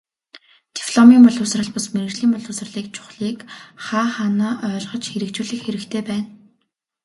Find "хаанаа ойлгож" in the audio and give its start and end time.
4.15-5.05